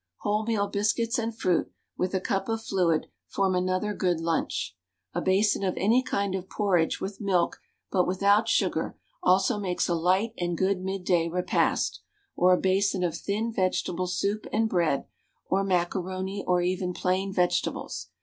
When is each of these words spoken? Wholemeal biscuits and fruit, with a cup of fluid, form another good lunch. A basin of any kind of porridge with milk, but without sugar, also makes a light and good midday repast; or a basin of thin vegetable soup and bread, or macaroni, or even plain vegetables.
Wholemeal 0.25 0.71
biscuits 0.71 1.19
and 1.19 1.37
fruit, 1.37 1.71
with 1.95 2.15
a 2.15 2.19
cup 2.19 2.49
of 2.49 2.63
fluid, 2.63 3.05
form 3.27 3.53
another 3.53 3.93
good 3.93 4.19
lunch. 4.19 4.75
A 5.13 5.21
basin 5.21 5.63
of 5.63 5.77
any 5.77 6.01
kind 6.01 6.33
of 6.33 6.49
porridge 6.49 6.99
with 6.99 7.21
milk, 7.21 7.59
but 7.91 8.07
without 8.07 8.49
sugar, 8.49 8.97
also 9.21 9.59
makes 9.59 9.87
a 9.87 9.93
light 9.93 10.33
and 10.39 10.57
good 10.57 10.81
midday 10.81 11.27
repast; 11.29 12.01
or 12.35 12.51
a 12.51 12.57
basin 12.59 13.03
of 13.03 13.15
thin 13.15 13.53
vegetable 13.53 14.07
soup 14.07 14.47
and 14.51 14.67
bread, 14.69 15.05
or 15.45 15.63
macaroni, 15.63 16.43
or 16.47 16.61
even 16.63 16.93
plain 16.95 17.31
vegetables. 17.31 18.07